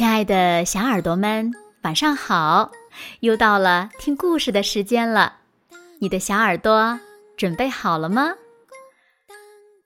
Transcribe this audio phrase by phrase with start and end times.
[0.00, 2.72] 亲爱的小耳朵们，晚上好！
[3.20, 5.34] 又到了听故事的时间了，
[5.98, 6.98] 你的小耳朵
[7.36, 8.32] 准备好了吗？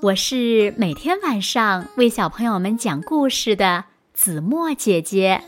[0.00, 3.84] 我是每天晚上为小朋友们讲故事的
[4.14, 5.42] 子墨姐姐。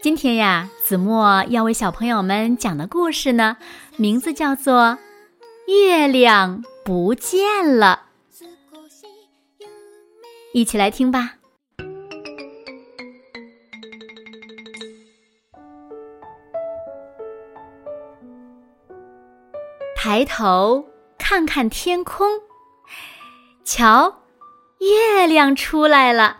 [0.00, 3.56] 今天呀，子墨要为小朋友们讲的故事呢，
[3.96, 4.96] 名字叫做
[5.66, 8.02] 《月亮不见了》，
[10.54, 11.39] 一起来听吧。
[20.10, 20.88] 抬头
[21.18, 22.26] 看看天空，
[23.62, 24.22] 瞧，
[24.80, 26.38] 月亮出来了。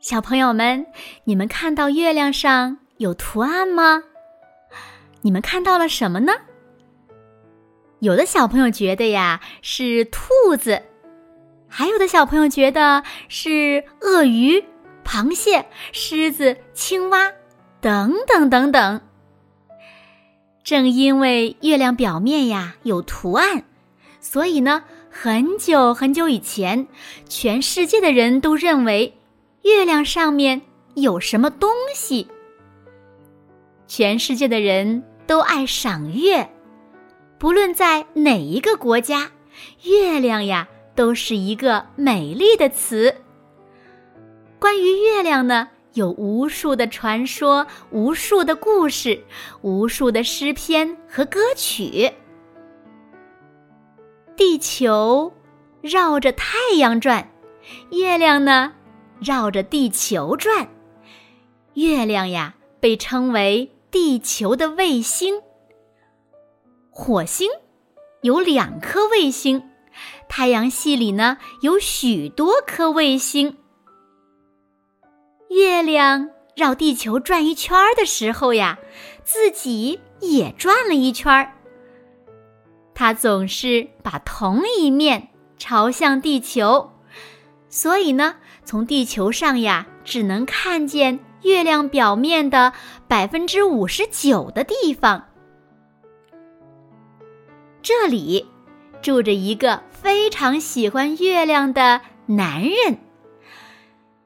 [0.00, 0.84] 小朋友们，
[1.24, 4.02] 你们看到月亮上有图案吗？
[5.22, 6.34] 你们看到了什么呢？
[8.00, 10.82] 有的小朋友觉得呀是兔子，
[11.66, 14.62] 还有的小朋友觉得是鳄鱼、
[15.02, 17.32] 螃蟹、狮子、青蛙，
[17.80, 19.00] 等等等等。
[20.64, 23.64] 正因为月亮表面呀有图案，
[24.18, 26.88] 所以呢，很久很久以前，
[27.28, 29.18] 全世界的人都认为
[29.62, 30.62] 月亮上面
[30.94, 32.28] 有什么东西。
[33.86, 36.48] 全世界的人都爱赏月，
[37.38, 39.32] 不论在哪一个国家，
[39.82, 43.14] 月亮呀都是一个美丽的词。
[44.58, 45.68] 关于月亮呢？
[45.94, 49.24] 有无数的传说，无数的故事，
[49.62, 52.12] 无数的诗篇和歌曲。
[54.36, 55.32] 地球
[55.80, 57.30] 绕着太阳转，
[57.92, 58.72] 月亮呢
[59.20, 60.68] 绕着地球转。
[61.74, 65.40] 月亮呀被称为地球的卫星。
[66.90, 67.48] 火星
[68.22, 69.62] 有两颗卫星，
[70.28, 73.58] 太阳系里呢有许多颗卫星。
[75.54, 78.76] 月亮绕地球转一圈的时候呀，
[79.22, 81.52] 自己也转了一圈儿。
[82.92, 86.90] 它总是把同一面朝向地球，
[87.68, 88.34] 所以呢，
[88.64, 92.72] 从地球上呀，只能看见月亮表面的
[93.06, 95.28] 百分之五十九的地方。
[97.80, 98.44] 这里
[99.00, 102.98] 住着一个非常喜欢月亮的男人。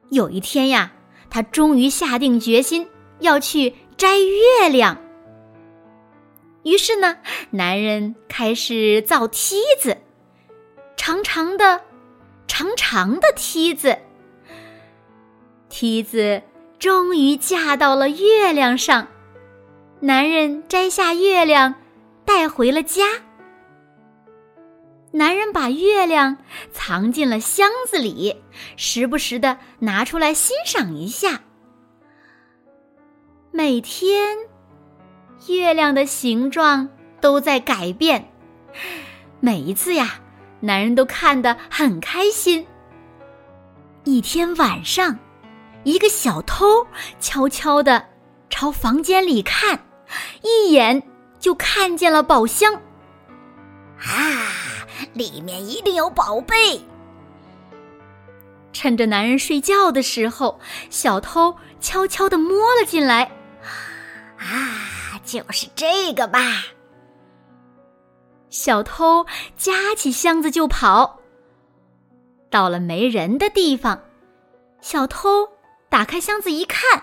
[0.09, 0.93] 有一天呀。
[1.31, 2.89] 他终于下定决心
[3.21, 4.97] 要去摘月亮。
[6.63, 7.17] 于是呢，
[7.51, 9.97] 男人开始造梯子，
[10.97, 11.81] 长长的、
[12.47, 13.97] 长长的梯子。
[15.69, 16.43] 梯子
[16.79, 19.09] 终于架到了月亮上，
[20.01, 21.75] 男人摘下月亮，
[22.25, 23.05] 带回了家。
[25.11, 26.37] 男人把月亮
[26.73, 28.43] 藏进了箱子里，
[28.77, 31.41] 时不时的拿出来欣赏一下。
[33.51, 34.37] 每天，
[35.47, 36.89] 月亮的形状
[37.21, 38.31] 都在改变，
[39.41, 40.21] 每一次呀，
[40.61, 42.67] 男人都看得很开心。
[44.05, 45.19] 一天晚上，
[45.85, 46.87] 一个小偷
[47.19, 48.07] 悄悄的
[48.51, 49.87] 朝房间里看，
[50.43, 51.03] 一眼
[51.39, 52.75] 就看见了宝箱。
[52.75, 54.58] 啊！
[55.15, 56.81] 里面一定有宝贝。
[58.73, 60.61] 趁着男人睡觉的时候，
[60.91, 63.25] 小偷悄悄的摸了进来。
[64.39, 66.41] 啊，就是这个吧！
[68.51, 69.27] 小偷
[69.57, 71.21] 夹起箱子就跑。
[72.51, 74.03] 到了没人的地方，
[74.81, 75.49] 小偷
[75.89, 77.03] 打开箱子一看，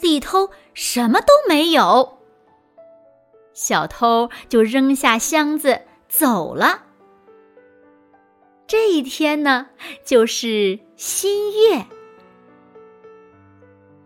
[0.00, 2.18] 里头什么都没有。
[3.54, 5.82] 小偷就扔下箱子。
[6.18, 6.82] 走了。
[8.66, 9.66] 这一天呢，
[10.02, 11.84] 就是新月。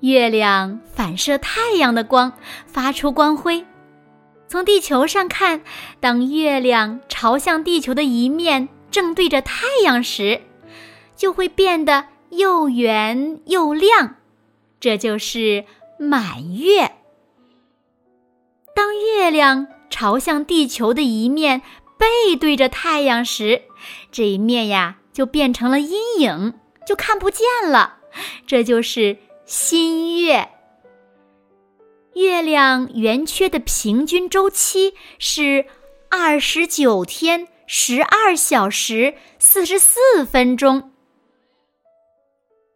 [0.00, 2.32] 月亮反射太阳的光，
[2.66, 3.64] 发出光辉。
[4.48, 5.62] 从地球上看，
[6.00, 10.40] 当月亮朝向地球的一面正对着太阳时，
[11.14, 14.16] 就会变得又圆又亮。
[14.80, 15.64] 这就是
[15.96, 16.90] 满月。
[18.74, 21.62] 当月亮朝向地球的一面。
[22.00, 23.62] 背对着太阳时，
[24.10, 26.54] 这一面呀就变成了阴影，
[26.86, 27.98] 就看不见了。
[28.46, 30.48] 这就是新月。
[32.14, 35.66] 月亮圆缺的平均周期是
[36.08, 40.92] 二十九天十二小时四十四分钟。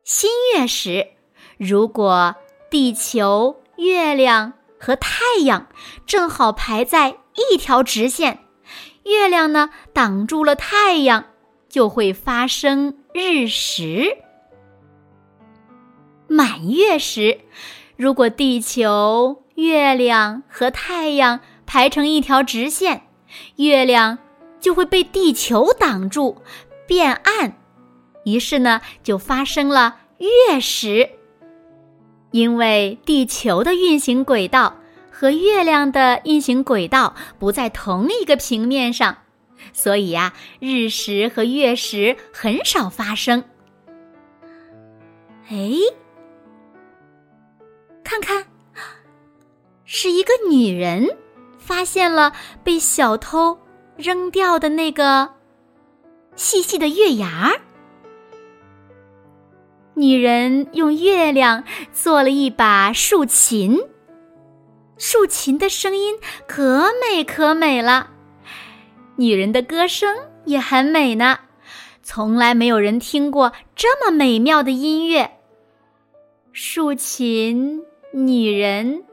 [0.05, 1.09] 新月时，
[1.57, 2.37] 如果
[2.71, 5.67] 地球、月亮和太阳
[6.07, 7.17] 正好排在
[7.51, 8.41] 一条直线。
[9.05, 11.27] 月亮呢，挡住了太阳，
[11.69, 14.17] 就会发生日食。
[16.27, 17.41] 满月时，
[17.97, 23.03] 如果地球、月亮和太阳排成一条直线，
[23.57, 24.19] 月亮
[24.59, 26.39] 就会被地球挡住，
[26.87, 27.57] 变暗。
[28.25, 31.11] 于是呢，就发生了月食。
[32.31, 34.79] 因为地球的运行轨道
[35.17, 39.19] 和月亮的运行轨道不在同一个平面上，
[39.73, 43.45] 所以呀，日食和月食很少发生。
[45.49, 45.71] 哎，
[48.03, 48.45] 看看，
[49.85, 51.17] 是一个女人
[51.59, 52.33] 发现了
[52.65, 53.57] 被小偷
[53.97, 55.31] 扔掉的那个
[56.35, 57.61] 细细的月牙儿。
[59.95, 61.63] 女人用月亮
[61.93, 63.81] 做了一把竖琴，
[64.97, 68.11] 竖琴的声音可美可美了，
[69.17, 71.41] 女人的歌声也很美呢，
[72.03, 75.39] 从来没有人听过这么美妙的音乐。
[76.53, 77.83] 竖琴、
[78.13, 79.05] 女人，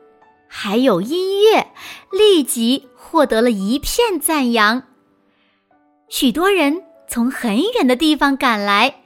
[0.48, 1.72] 还有音乐，
[2.12, 4.84] 立即获得了一片赞扬。
[6.10, 9.02] 许多人从很远的地方赶来。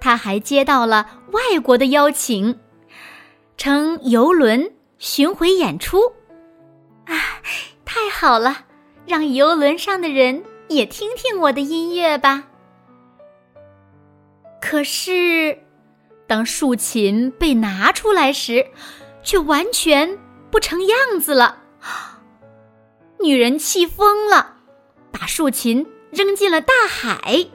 [0.00, 2.58] 他还接到了外国的邀请，
[3.58, 6.12] 乘游轮巡回演出。
[7.06, 7.16] 啊，
[7.84, 8.66] 太好了！
[9.06, 12.44] 让游轮上的人也听听我的音乐吧。
[14.60, 15.58] 可是，
[16.28, 18.68] 当竖琴被拿出来时，
[19.24, 20.18] 却完全
[20.50, 21.62] 不成样子了。
[23.20, 24.58] 女人气疯了，
[25.10, 27.46] 把竖琴扔进了大海。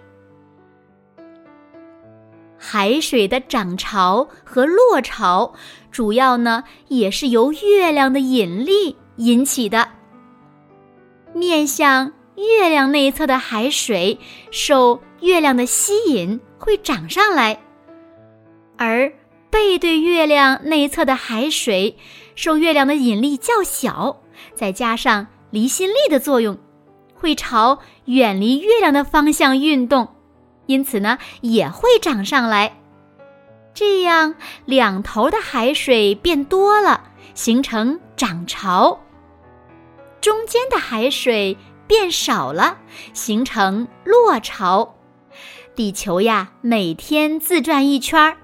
[2.68, 5.54] 海水的涨潮和落潮，
[5.92, 9.90] 主要呢也是由月亮的引力引起的。
[11.32, 14.18] 面向月亮内侧的海水
[14.50, 17.60] 受月亮的吸引，会涨上来；
[18.78, 19.14] 而
[19.52, 21.96] 背对月亮内侧的海水
[22.34, 24.24] 受月亮的引力较小，
[24.56, 26.58] 再加上离心力的作用，
[27.14, 30.15] 会朝远离月亮的方向运动。
[30.68, 32.78] 因此呢，也会涨上来，
[33.74, 34.36] 这样
[34.66, 39.00] 两头的海水变多了，形成涨潮；
[40.22, 42.78] 中间的海水变少了，
[43.14, 44.96] 形成落潮。
[45.76, 48.38] 地球呀，每天自转一圈儿，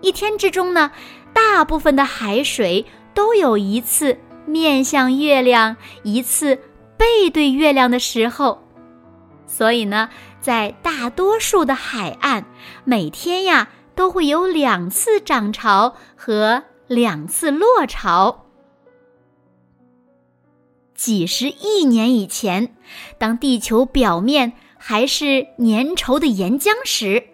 [0.00, 0.90] 一天之中呢，
[1.32, 6.56] 大部分的海水都有一次面向月亮，一次
[6.98, 8.62] 背对月亮的时候，
[9.46, 10.10] 所以呢。
[10.46, 12.44] 在大多数的海岸，
[12.84, 18.46] 每天呀都会有两次涨潮和两次落潮。
[20.94, 22.76] 几十亿年以前，
[23.18, 27.24] 当地球表面还是粘稠的岩浆时，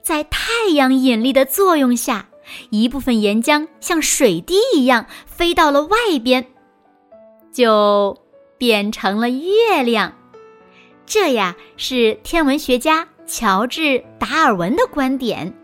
[0.00, 2.28] 在太阳引力的作用下，
[2.70, 6.46] 一部分岩浆像水滴一样飞到了外边，
[7.52, 8.16] 就
[8.56, 10.17] 变成了月亮。
[11.08, 13.80] 这呀是天文学家乔治·
[14.18, 15.54] 达尔文的观点。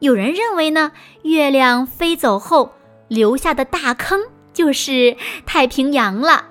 [0.00, 0.90] 有人认为呢，
[1.22, 2.72] 月亮飞走后
[3.06, 4.20] 留下的大坑
[4.52, 6.46] 就是太平洋了。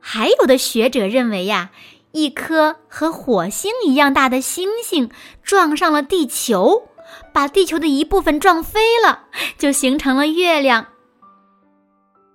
[0.00, 1.70] 还有的学者认为呀，
[2.12, 5.10] 一颗和火星一样大的星星
[5.42, 6.88] 撞上了地球，
[7.32, 10.88] 把地球的一部分撞飞了，就形成了月亮。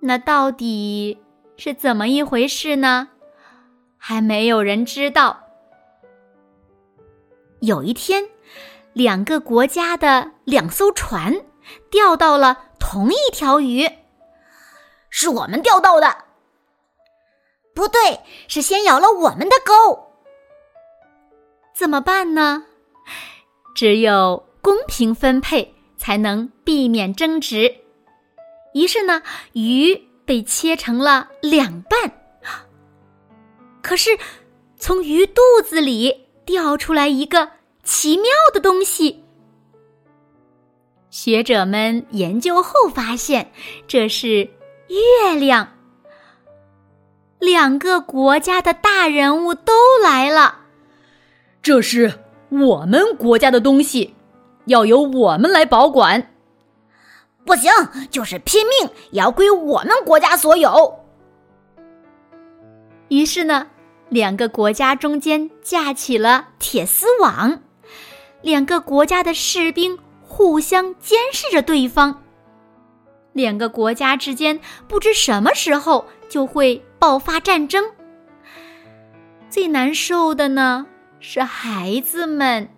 [0.00, 1.18] 那到底
[1.56, 3.10] 是怎么一回事呢？
[3.98, 5.44] 还没有人知道。
[7.60, 8.24] 有一天，
[8.92, 11.34] 两个国家的两艘船
[11.90, 13.90] 钓到了同一条鱼，
[15.10, 16.24] 是我们钓到的。
[17.74, 20.12] 不对，是先咬了我们的钩。
[21.74, 22.64] 怎么办呢？
[23.74, 27.72] 只有公平分配才能避免争执。
[28.74, 32.17] 于是呢，鱼被切成了两半。
[33.88, 34.18] 可是，
[34.76, 37.52] 从鱼肚子里掉出来一个
[37.82, 39.24] 奇妙的东西。
[41.08, 43.50] 学者们研究后发现，
[43.86, 44.50] 这是
[44.88, 45.72] 月亮。
[47.38, 50.66] 两个国家的大人物都来了。
[51.62, 52.12] 这是
[52.50, 54.14] 我们国家的东西，
[54.66, 56.34] 要由我们来保管。
[57.46, 57.72] 不行，
[58.10, 61.06] 就是拼命也要归我们国家所有。
[63.08, 63.66] 于是呢。
[64.08, 67.62] 两个国家中间架起了铁丝网，
[68.42, 72.22] 两个国家的士兵互相监视着对方。
[73.32, 77.84] 两个国家之间不知什么时候就会爆发战争。
[79.50, 80.86] 最难受的呢
[81.20, 82.68] 是孩子们，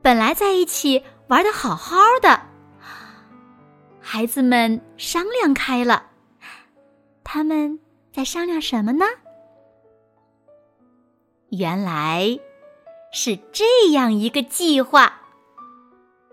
[0.00, 2.42] 本来在一起玩的好好的，
[4.00, 6.10] 孩子们商量开了。
[7.24, 7.78] 他们
[8.12, 9.06] 在商量什么呢？
[11.52, 12.38] 原来
[13.12, 15.20] 是这样一个计划。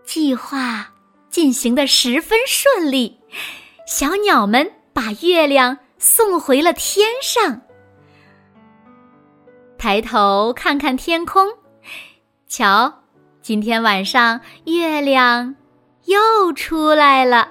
[0.05, 0.93] 计划
[1.29, 3.19] 进行的十分顺利，
[3.85, 7.61] 小鸟们把月亮送回了天上。
[9.77, 11.49] 抬头看看天空，
[12.47, 13.03] 瞧，
[13.41, 15.53] 今天晚上月亮
[16.05, 17.49] 又出来了。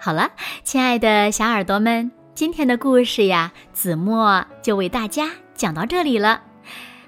[0.00, 0.30] 好了，
[0.62, 6.42] 亲爱的小耳朵们，今天的故事呀，子墨就为大家讲到这里了。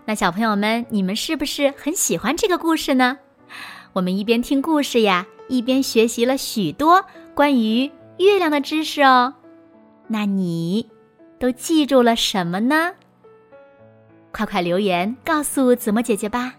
[0.04, 3.18] 那小朋友们，你们是不是很喜欢这个故事呢？
[3.92, 7.04] 我们一边听故事呀，一边学习了许多
[7.35, 9.35] 关于月亮的知识哦。
[10.06, 10.88] 那你
[11.40, 12.92] 都记住了什么呢？
[14.30, 16.54] 快快留言告诉子墨姐姐吧。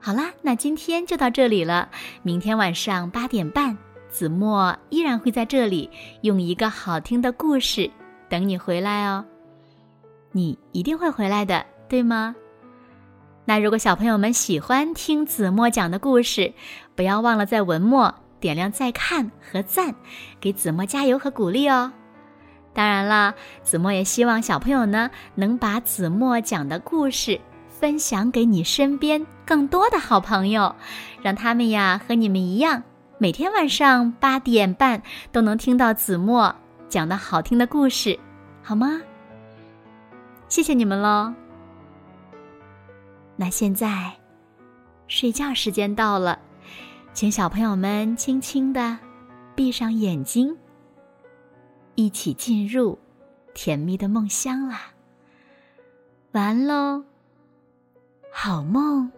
[0.00, 1.90] 好啦，那今天就到这里了。
[2.22, 3.76] 明天晚上八点半，
[4.12, 5.90] 子墨依然会在这里
[6.20, 7.90] 用一个好听的故事
[8.28, 9.24] 等你回来哦。
[10.30, 12.36] 你一定会回来的，对吗？
[13.44, 16.52] 那如果小朋友们喜欢听子墨讲的故事，
[16.94, 18.14] 不要忘了在文末。
[18.38, 19.94] 点亮再看和赞，
[20.40, 21.92] 给子墨加油和鼓励哦！
[22.74, 30.74] 当然啦，子墨也希望小朋友呢能把子墨讲的故事分享给你身边更多的好朋友，
[31.22, 32.82] 让他们呀和你们一样，
[33.22, 35.00] 每天晚上八点半
[35.30, 36.52] 都能听到子墨
[36.88, 38.18] 讲的好听的故事，
[38.64, 39.00] 好吗？
[40.48, 41.32] 谢谢你们喽！
[43.36, 44.10] 那现在
[45.06, 46.36] 睡觉时间到了。
[47.12, 48.98] 请小朋友们轻轻的
[49.54, 50.58] 闭上眼睛，
[51.94, 52.98] 一起进入
[53.54, 54.80] 甜蜜的梦乡啦！
[56.32, 57.04] 晚安喽，
[58.32, 59.08] 好梦。